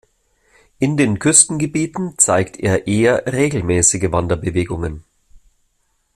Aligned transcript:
In 0.79 0.97
den 0.97 1.19
Küstengebieten 1.19 2.17
zeigt 2.17 2.57
er 2.57 2.87
eher 2.87 3.31
regelmäßige 3.31 4.11
Wanderbewegungen. 4.11 5.03